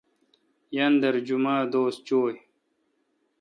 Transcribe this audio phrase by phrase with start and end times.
[0.75, 2.39] یاندر جمعہ دوس چویں۔